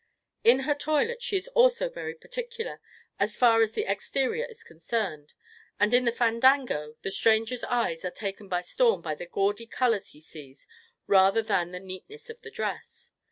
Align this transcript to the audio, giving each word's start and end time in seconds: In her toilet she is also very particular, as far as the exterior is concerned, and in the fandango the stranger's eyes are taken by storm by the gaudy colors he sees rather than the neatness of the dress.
In 0.43 0.61
her 0.61 0.73
toilet 0.73 1.21
she 1.21 1.37
is 1.37 1.47
also 1.49 1.87
very 1.87 2.15
particular, 2.15 2.81
as 3.19 3.37
far 3.37 3.61
as 3.61 3.73
the 3.73 3.83
exterior 3.85 4.45
is 4.45 4.63
concerned, 4.63 5.35
and 5.79 5.93
in 5.93 6.05
the 6.05 6.11
fandango 6.11 6.95
the 7.03 7.11
stranger's 7.11 7.63
eyes 7.65 8.03
are 8.03 8.09
taken 8.09 8.47
by 8.49 8.61
storm 8.61 9.03
by 9.03 9.13
the 9.13 9.27
gaudy 9.27 9.67
colors 9.67 10.07
he 10.13 10.19
sees 10.19 10.67
rather 11.05 11.43
than 11.43 11.71
the 11.71 11.79
neatness 11.79 12.31
of 12.31 12.41
the 12.41 12.49
dress. 12.49 13.11